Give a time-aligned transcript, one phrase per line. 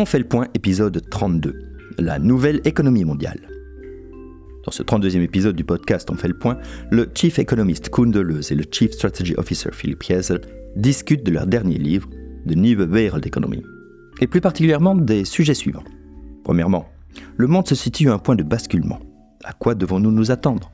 [0.00, 1.58] On fait le point, épisode 32.
[1.98, 3.38] La nouvelle économie mondiale.
[4.64, 6.56] Dans ce 32e épisode du podcast On fait le point,
[6.90, 10.40] le Chief Economist Koen Deleuze et le Chief Strategy Officer Philippe Jezel
[10.74, 12.08] discutent de leur dernier livre,
[12.46, 13.62] De Nieuwe Wereldeconomie,
[14.22, 15.84] et plus particulièrement des sujets suivants.
[16.44, 16.88] Premièrement,
[17.36, 19.00] le monde se situe à un point de basculement.
[19.44, 20.72] À quoi devons-nous nous attendre?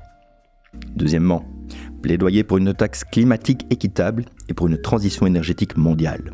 [0.94, 1.44] Deuxièmement,
[2.00, 6.30] plaidoyer pour une taxe climatique équitable et pour une transition énergétique mondiale.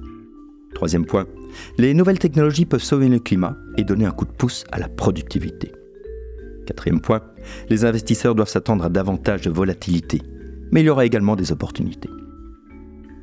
[0.83, 1.29] Troisième point,
[1.79, 4.89] les nouvelles technologies peuvent sauver le climat et donner un coup de pouce à la
[4.89, 5.71] productivité.
[6.67, 7.23] Quatrième point,
[7.69, 10.23] les investisseurs doivent s'attendre à davantage de volatilité,
[10.73, 12.11] mais il y aura également des opportunités.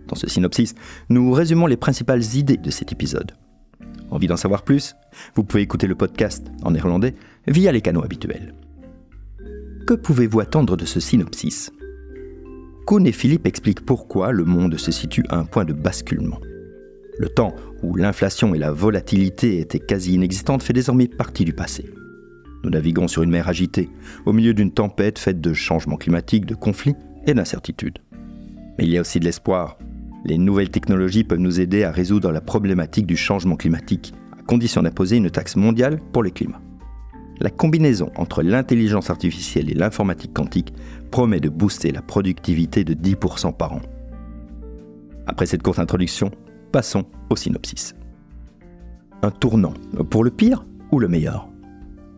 [0.08, 0.74] Dans ce synopsis,
[1.10, 3.34] nous résumons les principales idées de cet épisode.
[4.10, 4.96] Envie d'en savoir plus?
[5.36, 7.14] Vous pouvez écouter le podcast en néerlandais
[7.46, 8.56] via les canaux habituels.
[9.86, 11.74] Que pouvez-vous attendre de ce synopsis?
[12.88, 16.40] Kuhn et Philippe expliquent pourquoi le monde se situe à un point de basculement.
[17.20, 21.92] Le temps où l'inflation et la volatilité étaient quasi inexistantes fait désormais partie du passé.
[22.64, 23.90] Nous naviguons sur une mer agitée,
[24.26, 26.96] au milieu d'une tempête faite de changements climatiques, de conflits
[27.28, 28.00] et d'incertitudes.
[28.78, 29.78] Mais il y a aussi de l'espoir.
[30.24, 34.82] Les nouvelles technologies peuvent nous aider à résoudre la problématique du changement climatique, à condition
[34.82, 36.62] d'imposer une taxe mondiale pour le climat.
[37.42, 40.74] La combinaison entre l'intelligence artificielle et l'informatique quantique
[41.12, 43.82] promet de booster la productivité de 10% par an.
[45.28, 46.32] Après cette courte introduction,
[46.72, 47.96] passons au synopsis.
[49.22, 49.74] Un tournant,
[50.10, 51.48] pour le pire ou le meilleur?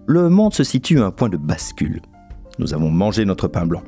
[0.08, 2.02] Le monde se situe à un point de bascule.
[2.60, 3.84] Nous avons mangé notre pain blanc.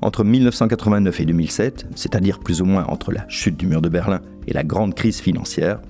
[0.00, 4.20] Entre 1989 et 2007, c'est-à-dire plus ou moins entre la chute du mur de Berlin
[4.46, 5.80] et la grande crise financière,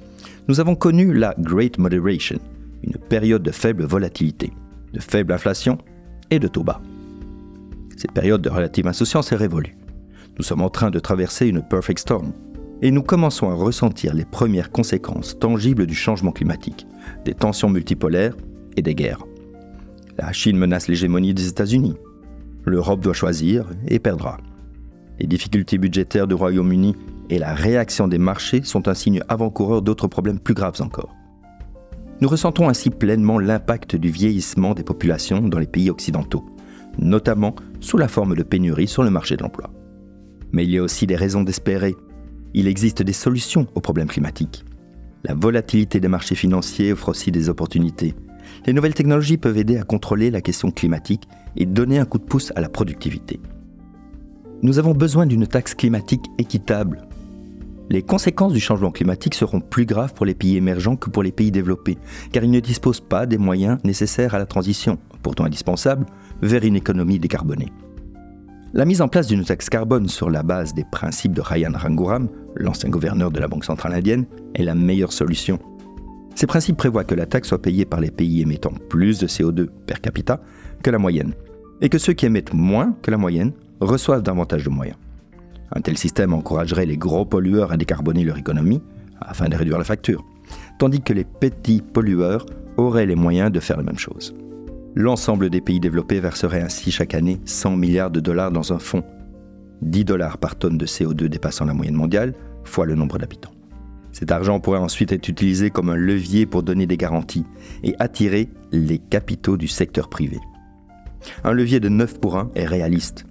[0.48, 2.38] nous avons connu la Great Moderation,
[2.82, 4.52] une période de faible volatilité
[4.92, 5.78] de faible inflation
[6.30, 6.80] et de taux bas.
[7.96, 9.76] Cette période de relative insouciance est révolue.
[10.38, 12.32] Nous sommes en train de traverser une perfect storm
[12.82, 16.86] et nous commençons à ressentir les premières conséquences tangibles du changement climatique,
[17.24, 18.36] des tensions multipolaires
[18.76, 19.24] et des guerres.
[20.16, 21.94] La Chine menace l'hégémonie des États-Unis.
[22.64, 24.38] L'Europe doit choisir et perdra.
[25.18, 26.94] Les difficultés budgétaires du Royaume-Uni
[27.30, 31.14] et la réaction des marchés sont un signe avant-coureur d'autres problèmes plus graves encore.
[32.20, 36.44] Nous ressentons ainsi pleinement l'impact du vieillissement des populations dans les pays occidentaux,
[36.98, 39.70] notamment sous la forme de pénuries sur le marché de l'emploi.
[40.52, 41.94] Mais il y a aussi des raisons d'espérer.
[42.54, 44.64] Il existe des solutions aux problèmes climatiques.
[45.24, 48.14] La volatilité des marchés financiers offre aussi des opportunités.
[48.66, 52.24] Les nouvelles technologies peuvent aider à contrôler la question climatique et donner un coup de
[52.24, 53.40] pouce à la productivité.
[54.62, 57.08] Nous avons besoin d'une taxe climatique équitable
[57.90, 61.32] les conséquences du changement climatique seront plus graves pour les pays émergents que pour les
[61.32, 61.96] pays développés,
[62.32, 66.04] car ils ne disposent pas des moyens nécessaires à la transition, pourtant indispensable,
[66.42, 67.72] vers une économie décarbonée.
[68.74, 72.28] La mise en place d'une taxe carbone sur la base des principes de Ryan Ranguram,
[72.54, 75.58] l'ancien gouverneur de la Banque centrale indienne, est la meilleure solution.
[76.34, 79.68] Ces principes prévoient que la taxe soit payée par les pays émettant plus de CO2
[79.86, 80.42] per capita
[80.82, 81.32] que la moyenne,
[81.80, 84.98] et que ceux qui émettent moins que la moyenne reçoivent davantage de moyens.
[85.74, 88.82] Un tel système encouragerait les gros pollueurs à décarboner leur économie
[89.18, 90.26] afin de réduire la facture,
[90.78, 92.44] tandis que les petits pollueurs
[92.76, 94.34] auraient les moyens de faire la même chose.
[94.98, 99.04] L'ensemble des pays développés verserait ainsi chaque année 100 milliards de dollars dans un fonds,
[99.80, 103.52] 10 dollars par tonne de CO2 dépassant la moyenne mondiale, fois le nombre d'habitants.
[104.10, 107.44] Cet argent pourrait ensuite être utilisé comme un levier pour donner des garanties
[107.84, 110.40] et attirer les capitaux du secteur privé.
[111.44, 113.24] Un levier de 9 pour 1 est réaliste,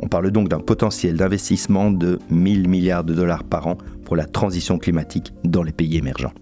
[0.00, 4.26] on parle donc d'un potentiel d'investissement de 1000 milliards de dollars par an pour la
[4.26, 6.32] transition climatique dans les pays émergents.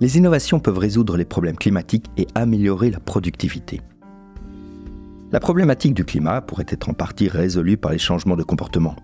[0.00, 3.80] Les innovations peuvent résoudre les problèmes climatiques et améliorer la productivité.
[5.32, 8.96] La problématique du climat pourrait être en partie résolue par les changements de comportement.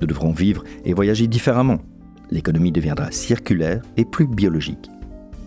[0.00, 1.78] Nous devrons vivre et voyager différemment.
[2.30, 4.90] L'économie deviendra circulaire et plus biologique.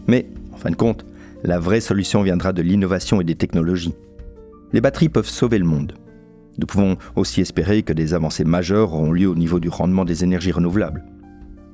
[0.08, 1.06] Mais, en fin de compte,
[1.44, 3.96] la vraie solution viendra de l'innovation et des technologies.
[4.74, 5.94] Les batteries peuvent sauver le monde,
[6.60, 10.24] nous pouvons aussi espérer que des avancées majeures auront lieu au niveau du rendement des
[10.24, 11.04] énergies renouvelables.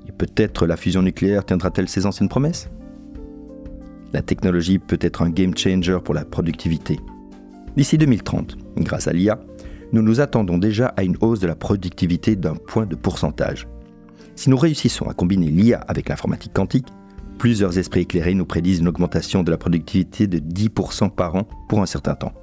[0.07, 2.69] Et peut-être la fusion nucléaire tiendra-t-elle ses anciennes promesses?
[4.13, 6.99] La technologie peut être un game changer pour la productivité.
[7.75, 9.39] D'ici 2030, grâce à l'IA,
[9.91, 13.67] nous nous attendons déjà à une hausse de la productivité d'un point de pourcentage.
[14.35, 16.87] Si nous réussissons à combiner l'IA avec l'informatique quantique,
[17.39, 21.81] plusieurs esprits éclairés nous prédisent une augmentation de la productivité de 10% par an pour
[21.81, 22.33] un certain temps.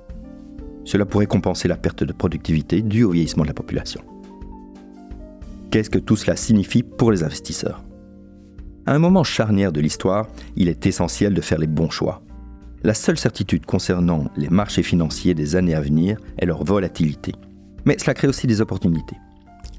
[0.84, 4.00] Cela pourrait compenser la perte de productivité due au vieillissement de la population.
[5.70, 7.84] Qu'est-ce que tout cela signifie pour les investisseurs?
[8.86, 12.22] À un moment charnière de l'histoire, il est essentiel de faire les bons choix.
[12.82, 17.32] La seule certitude concernant les marchés financiers des années à venir est leur volatilité.
[17.84, 19.16] Mais cela crée aussi des opportunités.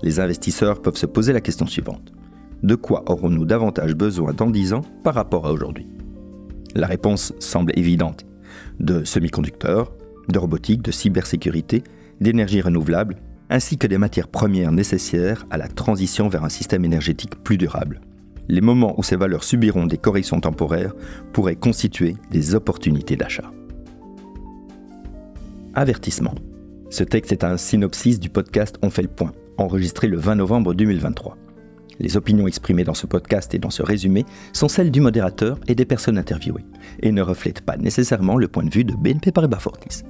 [0.03, 2.13] Les investisseurs peuvent se poser la question suivante.
[2.61, 5.87] De quoi aurons-nous davantage besoin dans 10 ans par rapport à aujourd'hui?
[6.75, 8.25] La réponse semble évidente.
[8.79, 9.91] De semi-conducteurs,
[10.29, 11.83] de robotique, de cybersécurité,
[12.19, 13.17] d'énergie renouvelable,
[13.49, 17.99] ainsi que des matières premières nécessaires à la transition vers un système énergétique plus durable.
[18.51, 20.93] Les moments où ces valeurs subiront des corrections temporaires
[21.31, 23.49] pourraient constituer des opportunités d'achat.
[25.73, 26.35] Avertissement.
[26.89, 30.73] Ce texte est un synopsis du podcast On fait le point, enregistré le 20 novembre
[30.73, 31.37] 2023.
[32.01, 35.75] Les opinions exprimées dans ce podcast et dans ce résumé sont celles du modérateur et
[35.75, 36.65] des personnes interviewées,
[37.01, 40.03] et ne reflètent pas nécessairement le point de vue de BNP Paribas Fortis.